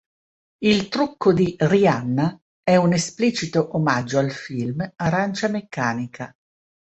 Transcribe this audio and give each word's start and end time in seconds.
Il 0.63 0.87
trucco 0.89 1.31
di 1.31 1.53
Rihanna 1.59 2.35
è 2.63 2.75
un 2.75 2.91
esplicito 2.91 3.77
omaggio 3.77 4.17
al 4.17 4.31
film 4.31 4.93
"Arancia 4.95 5.47
Meccanica". 5.47 6.35